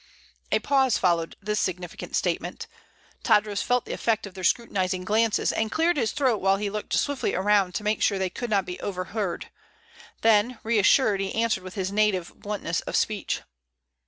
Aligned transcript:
A 0.51 0.57
pause 0.57 0.97
followed 0.97 1.35
this 1.43 1.59
significant 1.59 2.15
statement. 2.15 2.65
Tadros 3.23 3.61
felt 3.61 3.85
the 3.85 3.93
effect 3.93 4.25
of 4.25 4.33
their 4.33 4.43
scrutinizing 4.43 5.05
glances, 5.05 5.51
and 5.51 5.71
cleared 5.71 5.95
his 5.95 6.11
throat 6.11 6.39
while 6.41 6.57
he 6.57 6.71
looked 6.71 6.93
swiftly 6.95 7.35
around 7.35 7.75
to 7.75 7.83
make 7.83 8.01
sure 8.01 8.17
they 8.17 8.31
could 8.31 8.49
not 8.49 8.65
be 8.65 8.79
overheard. 8.79 9.51
Then, 10.21 10.57
reassured, 10.63 11.19
he 11.21 11.35
answered 11.35 11.63
with 11.63 11.75
his 11.75 11.91
native 11.91 12.33
bluntness 12.35 12.81
of 12.81 12.95
speech. 12.95 13.41